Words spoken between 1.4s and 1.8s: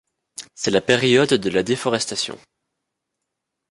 la